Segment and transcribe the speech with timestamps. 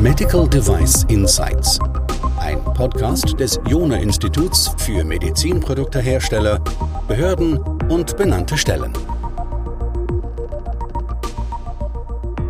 [0.00, 1.78] Medical Device Insights.
[2.38, 6.58] Ein Podcast des Jona Instituts für Medizinproduktehersteller,
[7.06, 7.58] Behörden
[7.90, 8.92] und benannte Stellen.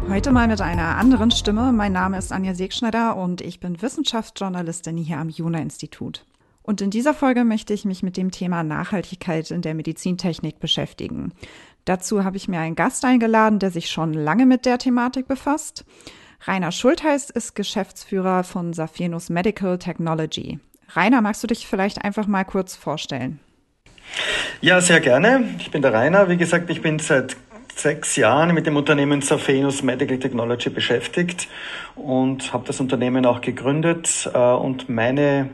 [0.08, 1.72] Heute mal mit einer anderen Stimme.
[1.72, 6.24] Mein Name ist Anja Segschneider und ich bin Wissenschaftsjournalistin hier am Jona Institut.
[6.62, 11.32] Und in dieser Folge möchte ich mich mit dem Thema Nachhaltigkeit in der Medizintechnik beschäftigen.
[11.84, 15.84] Dazu habe ich mir einen Gast eingeladen, der sich schon lange mit der Thematik befasst.
[16.46, 20.58] Rainer Schultheiß ist Geschäftsführer von Saphenus Medical Technology.
[20.94, 23.40] Rainer, magst du dich vielleicht einfach mal kurz vorstellen?
[24.60, 25.44] Ja, sehr gerne.
[25.58, 26.28] Ich bin der Rainer.
[26.28, 27.36] Wie gesagt, ich bin seit
[27.76, 31.48] sechs Jahren mit dem Unternehmen Saphenus Medical Technology beschäftigt
[31.94, 34.30] und habe das Unternehmen auch gegründet.
[34.32, 35.50] Äh, und meine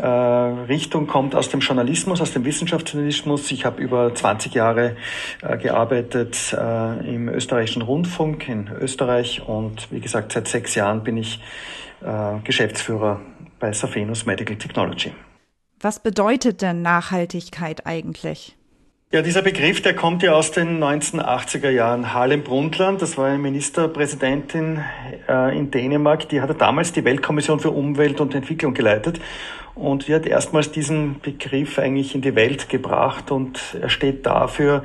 [0.00, 3.50] äh, Richtung kommt aus dem Journalismus, aus dem Wissenschaftsjournalismus.
[3.52, 4.96] Ich habe über 20 Jahre
[5.42, 11.16] äh, gearbeitet äh, im österreichischen Rundfunk in Österreich und wie gesagt, seit sechs Jahren bin
[11.16, 11.40] ich
[12.02, 13.20] äh, Geschäftsführer
[13.58, 15.12] bei Safenus Medical Technology.
[15.80, 18.56] Was bedeutet denn Nachhaltigkeit eigentlich?
[19.12, 22.14] Ja, dieser Begriff, der kommt ja aus den 1980er Jahren.
[22.14, 24.84] Harlem Brundtland, das war eine Ministerpräsidentin
[25.28, 29.20] äh, in Dänemark, die hatte damals die Weltkommission für Umwelt und Entwicklung geleitet
[29.74, 34.84] und die hat erstmals diesen Begriff eigentlich in die Welt gebracht und er steht dafür,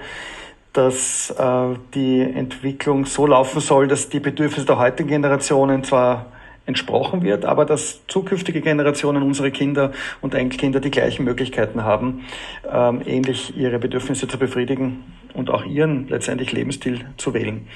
[0.74, 6.26] dass äh, die Entwicklung so laufen soll, dass die Bedürfnisse der heutigen Generationen zwar
[6.66, 12.26] entsprochen wird, aber dass zukünftige Generationen, unsere Kinder und Enkelkinder die gleichen Möglichkeiten haben,
[12.72, 17.68] ähm, ähnlich ihre Bedürfnisse zu befriedigen und auch ihren letztendlich Lebensstil zu wählen.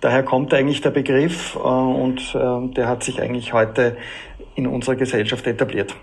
[0.00, 3.96] Daher kommt eigentlich der Begriff äh, und äh, der hat sich eigentlich heute
[4.54, 5.94] in unserer Gesellschaft etabliert.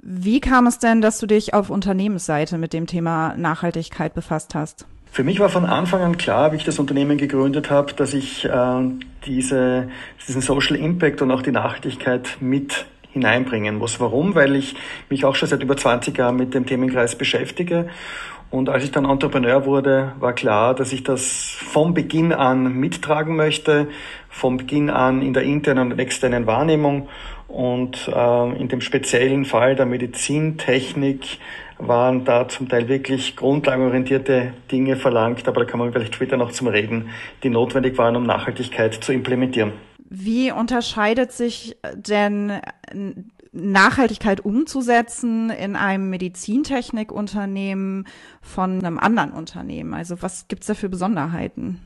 [0.00, 4.86] Wie kam es denn, dass du dich auf Unternehmensseite mit dem Thema Nachhaltigkeit befasst hast?
[5.12, 8.46] Für mich war von Anfang an klar, wie ich das Unternehmen gegründet habe, dass ich
[8.46, 8.80] äh,
[9.26, 9.90] diese,
[10.26, 14.00] diesen Social Impact und auch die Nachhaltigkeit mit hineinbringen muss.
[14.00, 14.34] Warum?
[14.34, 14.74] Weil ich
[15.10, 17.90] mich auch schon seit über 20 Jahren mit dem Themenkreis beschäftige.
[18.48, 23.36] Und als ich dann Entrepreneur wurde, war klar, dass ich das vom Beginn an mittragen
[23.36, 23.88] möchte,
[24.30, 27.10] vom Beginn an in der internen und externen Wahrnehmung
[27.48, 31.38] und äh, in dem speziellen Fall der Medizintechnik
[31.86, 36.52] waren da zum Teil wirklich grundlagenorientierte Dinge verlangt, aber da kann man vielleicht später noch
[36.52, 37.10] zum Reden,
[37.42, 39.72] die notwendig waren, um Nachhaltigkeit zu implementieren.
[40.08, 42.60] Wie unterscheidet sich denn
[43.52, 48.06] Nachhaltigkeit umzusetzen in einem Medizintechnikunternehmen
[48.40, 49.94] von einem anderen Unternehmen?
[49.94, 51.80] Also was gibt es da für Besonderheiten?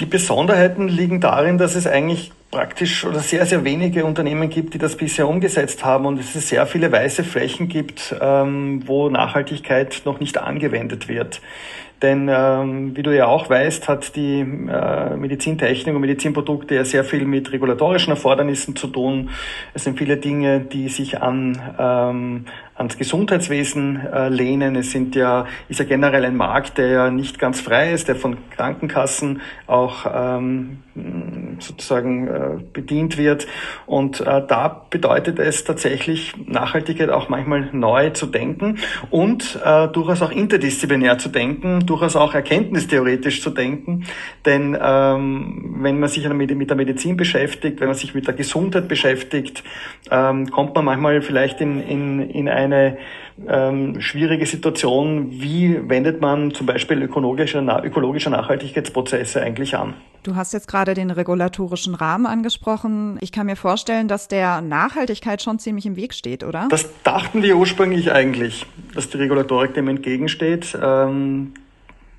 [0.00, 4.78] Die Besonderheiten liegen darin, dass es eigentlich praktisch oder sehr, sehr wenige Unternehmen gibt, die
[4.78, 10.20] das bisher umgesetzt haben und es sehr viele weiße Flächen gibt, ähm, wo Nachhaltigkeit noch
[10.20, 11.40] nicht angewendet wird.
[12.00, 17.02] Denn ähm, wie du ja auch weißt, hat die äh, Medizintechnik und Medizinprodukte ja sehr
[17.02, 19.30] viel mit regulatorischen Erfordernissen zu tun.
[19.72, 22.44] Es sind viele Dinge, die sich an ähm,
[22.74, 24.76] ans Gesundheitswesen äh, lehnen.
[24.76, 28.16] Es sind ja, ist ja generell ein Markt, der ja nicht ganz frei ist, der
[28.16, 30.82] von Krankenkassen auch ähm,
[31.60, 33.46] sozusagen äh, bedient wird.
[33.86, 38.78] Und äh, da bedeutet es tatsächlich, Nachhaltigkeit auch manchmal neu zu denken
[39.10, 44.04] und äh, durchaus auch interdisziplinär zu denken, durchaus auch erkenntnistheoretisch zu denken.
[44.44, 48.88] Denn ähm, wenn man sich mit der Medizin beschäftigt, wenn man sich mit der Gesundheit
[48.88, 49.62] beschäftigt,
[50.10, 52.96] ähm, kommt man manchmal vielleicht in, in, in eine
[53.46, 55.30] ähm, schwierige Situation.
[55.30, 59.94] Wie wendet man zum Beispiel ökologische, ökologische Nachhaltigkeitsprozesse eigentlich an?
[60.22, 63.18] Du hast jetzt gerade den regulatorischen Rahmen angesprochen.
[63.20, 66.68] Ich kann mir vorstellen, dass der Nachhaltigkeit schon ziemlich im Weg steht, oder?
[66.70, 68.64] Das dachten wir ursprünglich eigentlich,
[68.94, 70.78] dass die Regulatorik dem entgegensteht.
[70.82, 71.52] Ähm,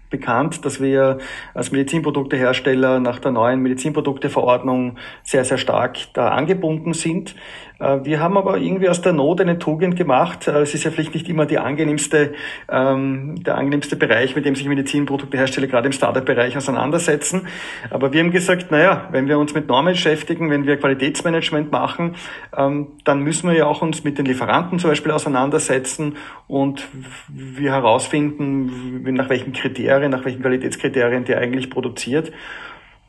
[0.09, 1.17] bekannt, dass wir
[1.53, 7.35] als Medizinproduktehersteller nach der neuen Medizinprodukteverordnung sehr, sehr stark da angebunden sind.
[7.79, 10.47] Äh, wir haben aber irgendwie aus der Not eine Tugend gemacht.
[10.47, 12.33] Äh, es ist ja vielleicht nicht immer die angenehmste,
[12.69, 17.47] ähm, der angenehmste Bereich, mit dem sich Medizinproduktehersteller gerade im Startup-Bereich auseinandersetzen.
[17.89, 22.15] Aber wir haben gesagt, naja, wenn wir uns mit Normen beschäftigen, wenn wir Qualitätsmanagement machen,
[22.55, 26.15] ähm, dann müssen wir ja auch uns mit den Lieferanten zum Beispiel auseinandersetzen
[26.47, 26.87] und
[27.27, 32.31] wir herausfinden, nach welchen Kriterien, nach welchen Qualitätskriterien der eigentlich produziert.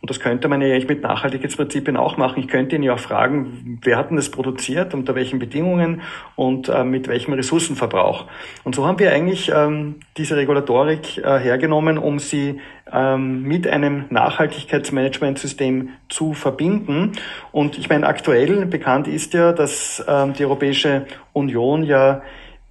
[0.07, 2.39] Und das könnte man ja eigentlich mit Nachhaltigkeitsprinzipien auch machen.
[2.39, 6.01] Ich könnte ihn ja auch fragen, wer hat denn das produziert, unter welchen Bedingungen
[6.37, 8.27] und äh, mit welchem Ressourcenverbrauch.
[8.63, 12.61] Und so haben wir eigentlich ähm, diese Regulatorik äh, hergenommen, um sie
[12.93, 17.11] ähm, mit einem Nachhaltigkeitsmanagementsystem zu verbinden.
[17.51, 22.23] Und ich meine, aktuell bekannt ist ja, dass ähm, die Europäische Union ja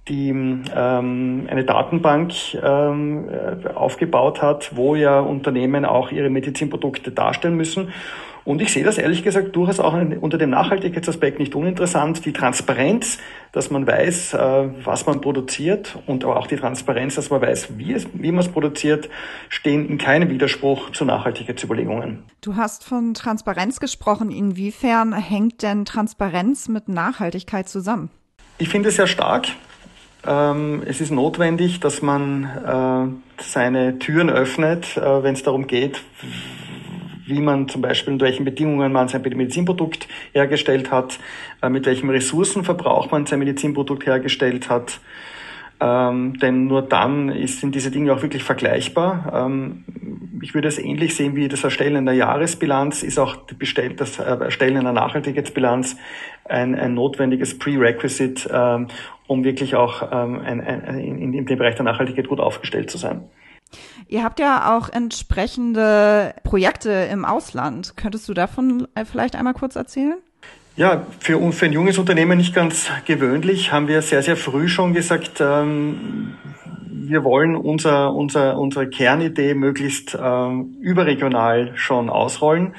[0.08, 7.56] die ähm, eine Datenbank ähm, äh, aufgebaut hat, wo ja Unternehmen auch ihre Medizinprodukte darstellen
[7.56, 7.92] müssen.
[8.44, 12.24] Und ich sehe das ehrlich gesagt durchaus auch unter dem Nachhaltigkeitsaspekt nicht uninteressant.
[12.24, 13.18] Die Transparenz,
[13.50, 17.76] dass man weiß, äh, was man produziert und aber auch die Transparenz, dass man weiß,
[17.76, 19.08] wie, es, wie man es produziert,
[19.48, 22.22] stehen in keinem Widerspruch zu Nachhaltigkeitsüberlegungen.
[22.40, 24.30] Du hast von Transparenz gesprochen.
[24.30, 28.10] Inwiefern hängt denn Transparenz mit Nachhaltigkeit zusammen?
[28.58, 29.48] Ich finde es sehr stark.
[30.26, 32.44] Ähm, es ist notwendig, dass man
[33.38, 36.02] äh, seine Türen öffnet, äh, wenn es darum geht,
[37.26, 41.18] wie man zum Beispiel unter welchen Bedingungen man sein Medizinprodukt hergestellt hat,
[41.62, 45.00] äh, mit welchem Ressourcenverbrauch man sein Medizinprodukt hergestellt hat.
[45.78, 49.32] Ähm, denn nur dann ist, sind diese Dinge auch wirklich vergleichbar.
[49.34, 49.84] Ähm,
[50.40, 53.36] ich würde es ähnlich sehen wie das Erstellen einer Jahresbilanz, ist auch
[53.96, 55.96] das Erstellen einer Nachhaltigkeitsbilanz
[56.44, 58.88] ein, ein notwendiges Prerequisite, ähm,
[59.26, 62.98] um wirklich auch ähm, ein, ein, in, in dem Bereich der Nachhaltigkeit gut aufgestellt zu
[62.98, 63.24] sein.
[64.08, 67.96] Ihr habt ja auch entsprechende Projekte im Ausland.
[67.96, 70.16] Könntest du davon äh, vielleicht einmal kurz erzählen?
[70.76, 74.92] Ja, für, für ein junges Unternehmen nicht ganz gewöhnlich, haben wir sehr, sehr früh schon
[74.92, 76.34] gesagt, ähm,
[76.84, 82.74] wir wollen unser, unser, unsere Kernidee möglichst ähm, überregional schon ausrollen.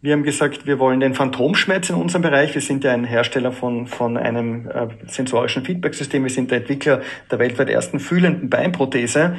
[0.00, 2.54] Wir haben gesagt, wir wollen den Phantomschmerz in unserem Bereich.
[2.54, 6.22] Wir sind ja ein Hersteller von, von einem äh, sensorischen Feedback-System.
[6.22, 7.00] Wir sind der Entwickler
[7.32, 9.34] der weltweit ersten fühlenden Beinprothese.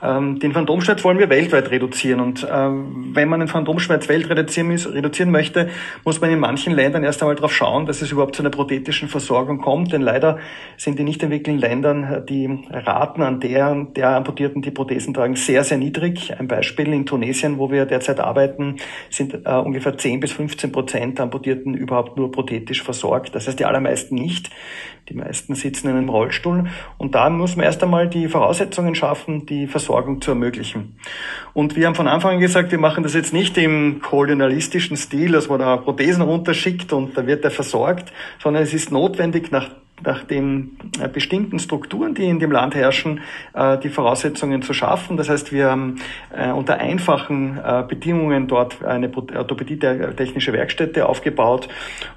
[0.00, 2.20] Ähm, den Phantomschmerz wollen wir weltweit reduzieren.
[2.20, 5.70] Und ähm, wenn man den Phantomschmerz weltweit reduzieren, reduzieren möchte,
[6.04, 9.08] muss man in manchen Ländern erst einmal darauf schauen, dass es überhaupt zu einer prothetischen
[9.08, 9.92] Versorgung kommt.
[9.92, 10.38] Denn leider
[10.76, 15.34] sind in nicht entwickelten Ländern äh, die Raten an der, der Amputierten, die Prothesen tragen,
[15.34, 16.38] sehr, sehr niedrig.
[16.38, 18.76] Ein Beispiel in Tunesien, wo wir derzeit arbeiten,
[19.10, 23.34] sind äh, ungefähr 10 bis 15 Prozent der Amputierten überhaupt nur prothetisch versorgt.
[23.34, 24.50] Das heißt, die allermeisten nicht.
[25.08, 26.66] Die meisten sitzen in einem Rollstuhl.
[26.98, 29.87] Und da muss man erst einmal die Voraussetzungen schaffen, die Versorgung
[30.20, 30.96] zu ermöglichen.
[31.54, 35.32] Und wir haben von Anfang an gesagt, wir machen das jetzt nicht im kolonialistischen Stil,
[35.32, 38.12] dass man da Prothesen runterschickt und da wird er versorgt,
[38.42, 39.70] sondern es ist notwendig, nach
[40.04, 43.20] nach den äh, bestimmten Strukturen, die in dem Land herrschen,
[43.54, 45.16] äh, die Voraussetzungen zu schaffen.
[45.16, 45.96] Das heißt, wir haben
[46.34, 47.58] äh, unter einfachen
[47.88, 51.68] Bedingungen dort eine orthopädie-technische Werkstätte aufgebaut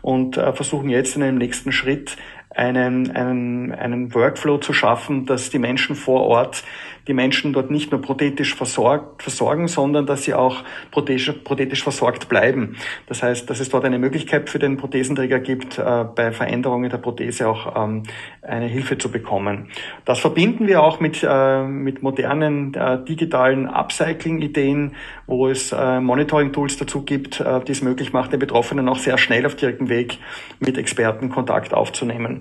[0.01, 2.17] und versuchen jetzt in einem nächsten Schritt
[2.55, 6.63] einen, einen, einen Workflow zu schaffen, dass die Menschen vor Ort
[7.07, 12.29] die Menschen dort nicht nur prothetisch versorgt, versorgen, sondern dass sie auch prothetisch, prothetisch versorgt
[12.29, 12.77] bleiben.
[13.07, 16.99] Das heißt, dass es dort eine Möglichkeit für den Prothesenträger gibt, äh, bei Veränderungen der
[16.99, 18.03] Prothese auch ähm,
[18.41, 19.69] eine Hilfe zu bekommen.
[20.05, 24.93] Das verbinden wir auch mit, äh, mit modernen äh, digitalen Upcycling-Ideen,
[25.25, 29.17] wo es äh, Monitoring-Tools dazu gibt, äh, die es möglich macht, den Betroffenen auch sehr
[29.17, 30.19] schnell auf direktem Weg
[30.59, 32.40] mit Experten Kontakt aufzunehmen.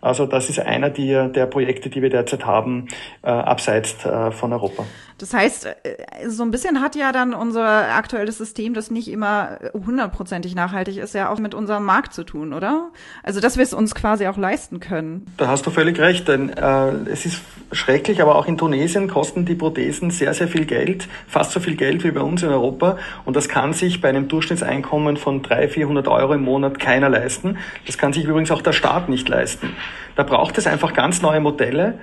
[0.00, 2.88] Also das ist einer der, der Projekte, die wir derzeit haben,
[3.22, 4.84] äh, abseits äh, von Europa.
[5.20, 9.58] Das heißt, äh, so ein bisschen hat ja dann unser aktuelles System, das nicht immer
[9.74, 12.90] hundertprozentig nachhaltig ist, ja auch mit unserem Markt zu tun, oder?
[13.22, 15.26] Also, dass wir es uns quasi auch leisten können.
[15.36, 17.42] Da hast du völlig recht, denn äh, es ist
[17.72, 21.76] schrecklich, aber auch in Tunesien kosten die Prothesen sehr, sehr viel Geld, fast so viel
[21.76, 22.96] Geld wie bei uns in Europa.
[23.26, 27.58] Und das kann sich bei einem Durchschnittseinkommen von 300, 400 Euro im Monat keiner leisten.
[27.86, 29.76] Das kann sich übrigens auch der Staat nicht leisten.
[30.16, 31.98] Da braucht es einfach ganz neue Modelle.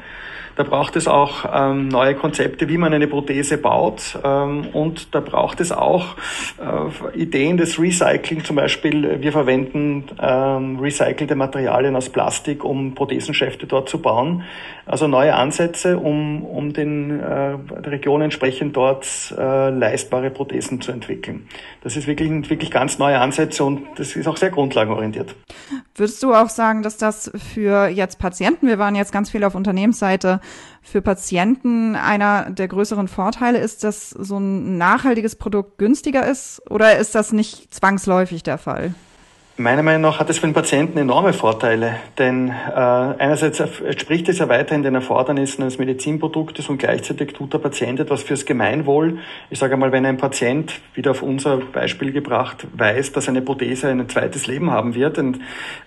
[0.57, 4.17] Da braucht es auch ähm, neue Konzepte, wie man eine Prothese baut.
[4.23, 6.15] Ähm, und da braucht es auch
[6.57, 8.43] äh, Ideen des Recycling.
[8.43, 14.43] Zum Beispiel, wir verwenden ähm, recycelte Materialien aus Plastik, um Prothesenschäfte dort zu bauen.
[14.87, 21.47] Also neue Ansätze, um, um den äh, Regionen entsprechend dort äh, leistbare Prothesen zu entwickeln.
[21.83, 25.35] Das ist wirklich, wirklich ganz neue Ansätze und das ist auch sehr grundlagenorientiert.
[25.93, 29.55] Würdest du auch sagen, dass das für jetzt Patienten, wir waren jetzt ganz viel auf
[29.55, 30.39] Unternehmensseite,
[30.89, 36.97] für Patienten einer der größeren Vorteile ist, dass so ein nachhaltiges Produkt günstiger ist oder
[36.97, 38.93] ist das nicht zwangsläufig der Fall?
[39.59, 44.37] Meiner Meinung nach hat es für den Patienten enorme Vorteile, denn äh, einerseits entspricht es
[44.37, 49.17] ja weiterhin den Erfordernissen eines Medizinproduktes und gleichzeitig tut der Patient etwas fürs Gemeinwohl.
[49.49, 53.89] Ich sage einmal, wenn ein Patient, wieder auf unser Beispiel gebracht, weiß, dass eine Prothese
[53.89, 55.39] ein zweites Leben haben wird und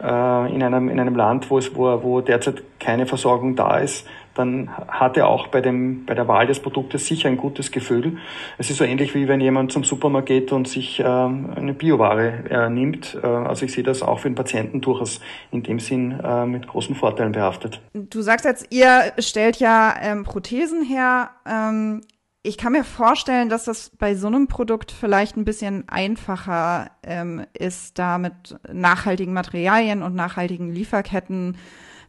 [0.02, 4.04] äh, in, einem, in einem Land, wo, es, wo, wo derzeit keine Versorgung da ist,
[4.34, 8.18] dann hat er auch bei, dem, bei der Wahl des Produktes sicher ein gutes Gefühl.
[8.58, 12.44] Es ist so ähnlich wie wenn jemand zum Supermarkt geht und sich ähm, eine Bioware
[12.49, 13.18] äh, nimmt.
[13.22, 15.20] Äh, also ich sehe das auch für den Patienten durchaus
[15.50, 17.80] in dem Sinn äh, mit großen Vorteilen behaftet.
[17.92, 21.30] Du sagst jetzt, ihr stellt ja ähm, Prothesen her.
[21.46, 22.02] Ähm
[22.42, 27.44] ich kann mir vorstellen, dass das bei so einem Produkt vielleicht ein bisschen einfacher ähm,
[27.52, 31.58] ist, da mit nachhaltigen Materialien und nachhaltigen Lieferketten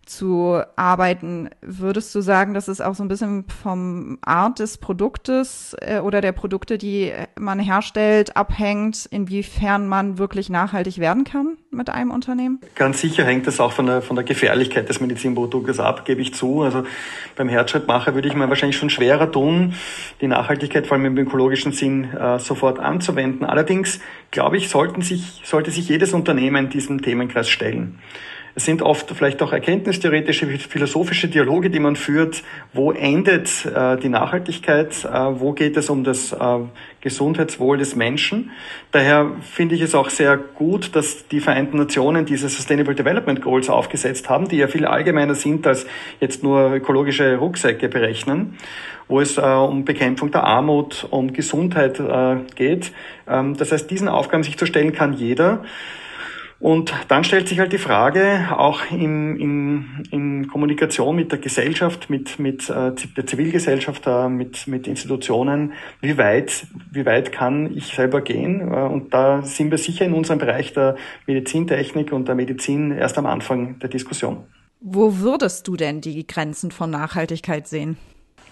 [0.05, 1.49] zu arbeiten.
[1.61, 6.21] Würdest du sagen, dass es auch so ein bisschen vom Art des Produktes äh, oder
[6.21, 12.59] der Produkte, die man herstellt, abhängt, inwiefern man wirklich nachhaltig werden kann mit einem Unternehmen?
[12.75, 16.33] Ganz sicher hängt das auch von der, von der Gefährlichkeit des Medizinproduktes ab, gebe ich
[16.33, 16.61] zu.
[16.61, 16.83] Also
[17.35, 19.75] beim Herzschrittmacher würde ich mir wahrscheinlich schon schwerer tun,
[20.19, 23.45] die Nachhaltigkeit vor allem im ökologischen Sinn äh, sofort anzuwenden.
[23.45, 23.99] Allerdings
[24.31, 27.99] glaube ich, sollten sich, sollte sich jedes Unternehmen diesem Themenkreis stellen.
[28.53, 32.43] Es sind oft vielleicht auch erkenntnistheoretische, philosophische Dialoge, die man führt.
[32.73, 35.05] Wo endet äh, die Nachhaltigkeit?
[35.05, 36.37] Äh, wo geht es um das äh,
[36.99, 38.51] Gesundheitswohl des Menschen?
[38.91, 43.69] Daher finde ich es auch sehr gut, dass die Vereinten Nationen diese Sustainable Development Goals
[43.69, 45.85] aufgesetzt haben, die ja viel allgemeiner sind als
[46.19, 48.57] jetzt nur ökologische Rucksäcke berechnen
[49.11, 52.93] wo es äh, um Bekämpfung der Armut, um Gesundheit äh, geht.
[53.27, 55.65] Ähm, das heißt, diesen Aufgaben sich zu stellen kann jeder.
[56.61, 62.11] Und dann stellt sich halt die Frage, auch in, in, in Kommunikation mit der Gesellschaft,
[62.11, 68.21] mit, mit äh, der Zivilgesellschaft, mit, mit Institutionen, wie weit, wie weit kann ich selber
[68.21, 68.71] gehen?
[68.71, 73.17] Äh, und da sind wir sicher in unserem Bereich der Medizintechnik und der Medizin erst
[73.17, 74.43] am Anfang der Diskussion.
[74.81, 77.97] Wo würdest du denn die Grenzen von Nachhaltigkeit sehen?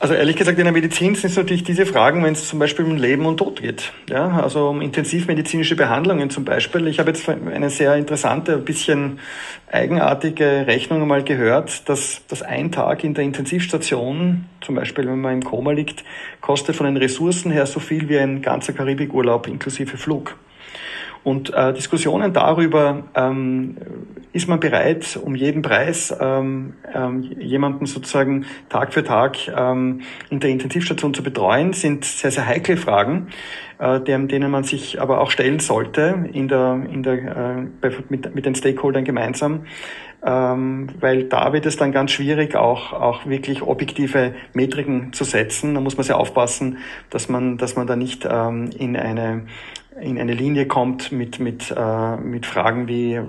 [0.02, 2.86] Also ehrlich gesagt, in der Medizin sind es natürlich diese Fragen, wenn es zum Beispiel
[2.86, 3.92] um Leben und Tod geht.
[4.10, 6.88] Ja, also um intensivmedizinische Behandlungen zum Beispiel.
[6.88, 9.20] Ich habe jetzt eine sehr interessante, ein bisschen
[9.70, 15.34] eigenartige Rechnung einmal gehört, dass, dass ein Tag in der Intensivstation, zum Beispiel wenn man
[15.34, 16.06] im Koma liegt,
[16.40, 20.38] kostet von den Ressourcen her so viel wie ein ganzer Karibikurlaub inklusive Flug.
[21.24, 23.76] Und äh, Diskussionen darüber, ähm,
[24.32, 30.40] ist man bereit, um jeden Preis ähm, ähm, jemanden sozusagen Tag für Tag ähm, in
[30.40, 33.30] der Intensivstation zu betreuen, sind sehr, sehr heikle Fragen,
[33.80, 38.46] äh, denen man sich aber auch stellen sollte in der, in der, äh, mit, mit
[38.46, 39.66] den Stakeholdern gemeinsam.
[40.22, 45.76] Ähm, weil da wird es dann ganz schwierig, auch, auch wirklich objektive Metriken zu setzen.
[45.76, 46.78] Da muss man sehr aufpassen,
[47.10, 49.44] dass man, dass man da nicht ähm, in eine
[50.02, 53.26] in eine Linie kommt mit, mit, äh, mit Fragen wie, äh,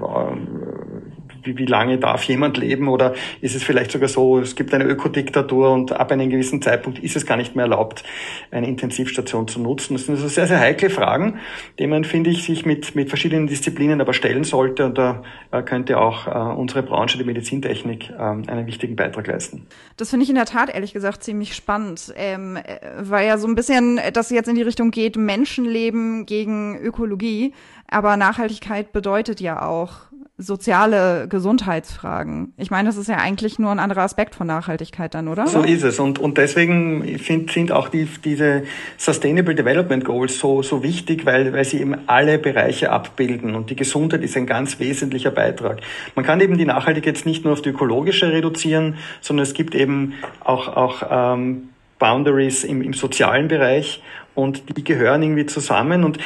[1.42, 4.84] wie, wie lange darf jemand leben oder ist es vielleicht sogar so, es gibt eine
[4.84, 8.04] Ökodiktatur und ab einem gewissen Zeitpunkt ist es gar nicht mehr erlaubt,
[8.50, 9.94] eine Intensivstation zu nutzen.
[9.94, 11.38] Das sind also sehr, sehr heikle Fragen,
[11.78, 15.62] die man, finde ich, sich mit, mit verschiedenen Disziplinen aber stellen sollte und da äh,
[15.62, 19.66] könnte auch äh, unsere Branche, die Medizintechnik, äh, einen wichtigen Beitrag leisten.
[19.96, 22.58] Das finde ich in der Tat ehrlich gesagt ziemlich spannend, ähm,
[22.98, 27.52] weil ja so ein bisschen das jetzt in die Richtung geht, Menschenleben gegen Ökologie,
[27.88, 30.09] aber Nachhaltigkeit bedeutet ja auch
[30.40, 32.54] soziale Gesundheitsfragen.
[32.56, 35.46] Ich meine, das ist ja eigentlich nur ein anderer Aspekt von Nachhaltigkeit dann, oder?
[35.46, 36.00] So ist es.
[36.00, 38.64] Und, und deswegen find, sind auch die, diese
[38.96, 43.54] Sustainable Development Goals so, so wichtig, weil, weil sie eben alle Bereiche abbilden.
[43.54, 45.80] Und die Gesundheit ist ein ganz wesentlicher Beitrag.
[46.14, 49.74] Man kann eben die Nachhaltigkeit jetzt nicht nur auf die ökologische reduzieren, sondern es gibt
[49.74, 51.68] eben auch, auch ähm,
[51.98, 54.02] Boundaries im, im sozialen Bereich
[54.34, 56.04] und die gehören irgendwie zusammen.
[56.04, 56.18] Und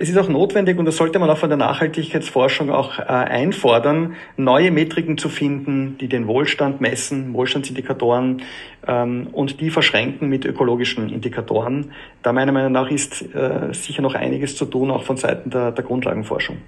[0.00, 4.14] es ist auch notwendig, und das sollte man auch von der Nachhaltigkeitsforschung auch äh, einfordern,
[4.36, 8.42] neue Metriken zu finden, die den Wohlstand messen, Wohlstandsindikatoren,
[8.86, 11.92] ähm, und die verschränken mit ökologischen Indikatoren.
[12.22, 15.72] Da meiner Meinung nach ist äh, sicher noch einiges zu tun, auch von Seiten der,
[15.72, 16.58] der Grundlagenforschung.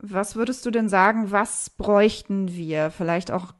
[0.00, 3.54] Was würdest du denn sagen, was bräuchten wir vielleicht auch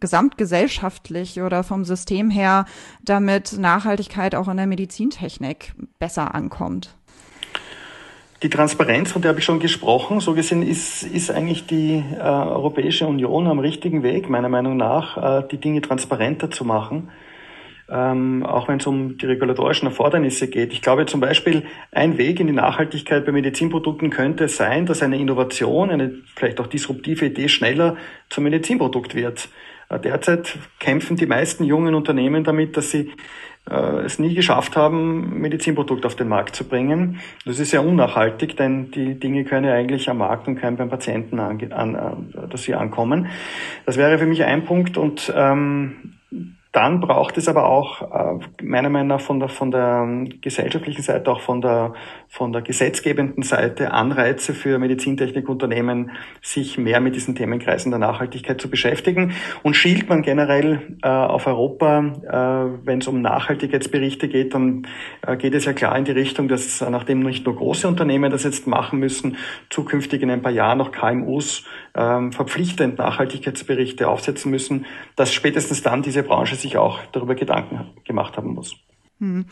[0.00, 2.66] gesamtgesellschaftlich oder vom System her,
[3.04, 6.96] damit Nachhaltigkeit auch in der Medizintechnik besser ankommt?
[8.44, 12.20] Die Transparenz, von der habe ich schon gesprochen, so gesehen ist, ist eigentlich die äh,
[12.20, 17.08] Europäische Union am richtigen Weg, meiner Meinung nach, äh, die Dinge transparenter zu machen.
[17.88, 20.74] Ähm, auch wenn es um die regulatorischen Erfordernisse geht.
[20.74, 25.16] Ich glaube zum Beispiel, ein Weg in die Nachhaltigkeit bei Medizinprodukten könnte sein, dass eine
[25.16, 27.96] Innovation, eine vielleicht auch disruptive Idee schneller
[28.28, 29.48] zum Medizinprodukt wird.
[29.88, 33.10] Äh, derzeit kämpfen die meisten jungen Unternehmen damit, dass sie
[33.70, 37.20] es nie geschafft haben, Medizinprodukt auf den Markt zu bringen.
[37.46, 40.90] Das ist sehr unnachhaltig, denn die Dinge können ja eigentlich am Markt und können beim
[40.90, 43.28] Patienten an, an, äh, dass sie ankommen.
[43.86, 46.13] Das wäre für mich ein Punkt und ähm,
[46.74, 51.30] dann braucht es aber auch äh, meiner Meinung nach von der, von der gesellschaftlichen Seite,
[51.30, 51.94] auch von der,
[52.28, 56.10] von der gesetzgebenden Seite Anreize für Medizintechnikunternehmen,
[56.42, 59.34] sich mehr mit diesen Themenkreisen der Nachhaltigkeit zu beschäftigen.
[59.62, 64.88] Und schielt man generell äh, auf Europa, äh, wenn es um Nachhaltigkeitsberichte geht, dann
[65.24, 68.42] äh, geht es ja klar in die Richtung, dass nachdem nicht nur große Unternehmen das
[68.42, 69.36] jetzt machen müssen,
[69.70, 71.64] zukünftig in ein paar Jahren noch KMUs
[71.94, 74.86] ähm, verpflichtend Nachhaltigkeitsberichte aufsetzen müssen,
[75.16, 78.76] dass spätestens dann diese Branche sich auch darüber Gedanken gemacht haben muss.
[79.20, 79.46] Hm.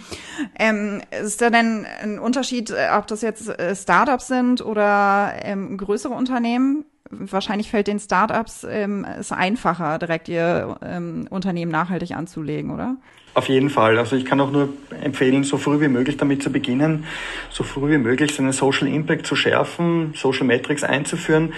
[0.58, 5.76] Ähm, ist da denn ein Unterschied, äh, ob das jetzt äh, Startups sind oder ähm,
[5.78, 6.84] größere Unternehmen?
[7.12, 12.96] wahrscheinlich fällt den Startups ähm, es einfacher, direkt ihr ähm, Unternehmen nachhaltig anzulegen, oder?
[13.34, 13.98] Auf jeden Fall.
[13.98, 14.70] Also ich kann auch nur
[15.02, 17.04] empfehlen, so früh wie möglich damit zu beginnen,
[17.50, 21.52] so früh wie möglich seinen Social Impact zu schärfen, Social Metrics einzuführen.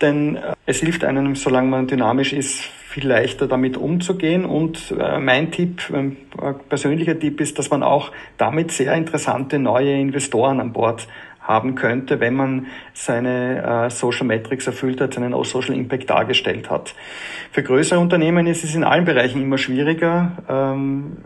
[0.00, 4.44] Denn äh, es hilft einem, solange man dynamisch ist, viel leichter damit umzugehen.
[4.44, 9.58] Und äh, mein Tipp, mein äh, persönlicher Tipp ist, dass man auch damit sehr interessante
[9.58, 11.08] neue Investoren an Bord
[11.48, 16.94] haben könnte, wenn man seine äh, Social Metrics erfüllt hat, seinen Social Impact dargestellt hat.
[17.50, 20.32] Für größere Unternehmen ist es in allen Bereichen immer schwieriger.
[20.48, 21.16] Ähm,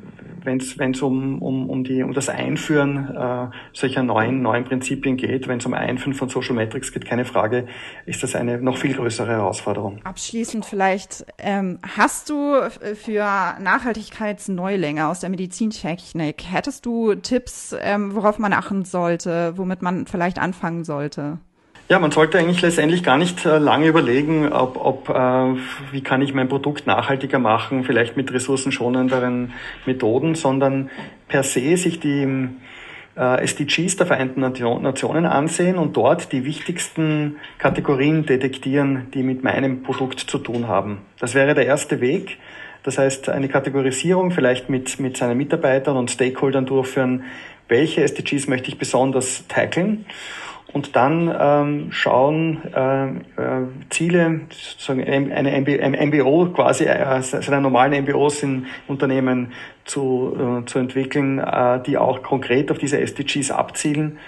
[0.45, 0.59] wenn
[0.91, 5.67] es um, um, um, um das Einführen äh, solcher neuen, neuen Prinzipien geht, wenn es
[5.67, 7.67] um Einführen von Social Metrics geht, keine Frage,
[8.07, 10.01] ist das eine noch viel größere Herausforderung.
[10.05, 12.55] Abschließend vielleicht, ähm, hast du
[12.95, 13.25] für
[13.61, 20.39] Nachhaltigkeitsneulinge aus der Medizintechnik, hättest du Tipps, ähm, worauf man achten sollte, womit man vielleicht
[20.39, 21.39] anfangen sollte?
[21.89, 25.57] Ja, man sollte eigentlich letztendlich gar nicht äh, lange überlegen, ob, ob äh,
[25.91, 29.53] wie kann ich mein Produkt nachhaltiger machen, vielleicht mit ressourcenschonenderen
[29.85, 30.91] Methoden, sondern
[31.29, 32.49] per se sich die
[33.17, 39.83] äh, SDGs der Vereinten Nationen ansehen und dort die wichtigsten Kategorien detektieren, die mit meinem
[39.83, 40.99] Produkt zu tun haben.
[41.19, 42.39] Das wäre der erste Weg.
[42.85, 47.25] Das heißt, eine Kategorisierung vielleicht mit, mit seinen Mitarbeitern und Stakeholdern durchführen,
[47.73, 50.05] welche SDGs möchte ich besonders tackeln
[50.73, 58.43] und dann ähm, schauen, äh, äh, Ziele, sozusagen eine MBO quasi, äh, seine normalen MBOs
[58.43, 59.53] in Unternehmen
[59.85, 64.19] zu, äh, zu entwickeln, äh, die auch konkret auf diese SDGs abzielen.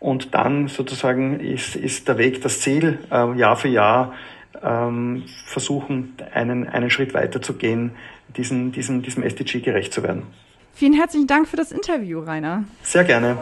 [0.00, 4.12] Und dann sozusagen ist, ist der Weg das Ziel, äh, Jahr für Jahr
[4.60, 7.92] ähm, versuchen, einen, einen Schritt weiter zu gehen,
[8.36, 10.24] diesen, diesem, diesem SDG gerecht zu werden.
[10.74, 12.64] Vielen herzlichen Dank für das Interview, Rainer.
[12.82, 13.36] Sehr gerne.